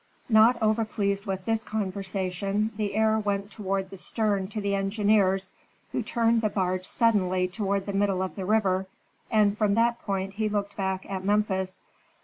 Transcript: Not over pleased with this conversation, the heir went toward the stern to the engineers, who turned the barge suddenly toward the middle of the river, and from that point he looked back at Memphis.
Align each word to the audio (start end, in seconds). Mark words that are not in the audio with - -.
Not 0.29 0.59
over 0.63 0.83
pleased 0.83 1.27
with 1.27 1.45
this 1.45 1.63
conversation, 1.63 2.71
the 2.75 2.95
heir 2.95 3.19
went 3.19 3.51
toward 3.51 3.91
the 3.91 3.99
stern 3.99 4.47
to 4.47 4.59
the 4.59 4.73
engineers, 4.73 5.53
who 5.91 6.01
turned 6.01 6.41
the 6.41 6.49
barge 6.49 6.85
suddenly 6.87 7.47
toward 7.47 7.85
the 7.85 7.93
middle 7.93 8.23
of 8.23 8.35
the 8.35 8.45
river, 8.47 8.87
and 9.29 9.55
from 9.55 9.75
that 9.75 10.01
point 10.01 10.33
he 10.33 10.49
looked 10.49 10.75
back 10.75 11.05
at 11.07 11.23
Memphis. 11.23 11.83